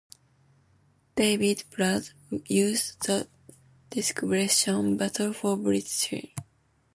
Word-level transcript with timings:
David 1.15 1.63
Braid 1.69 2.09
used 2.47 3.05
the 3.05 3.27
description 3.91 4.97
"Battle 4.97 5.31
for 5.31 5.55
Britain" 5.55 6.27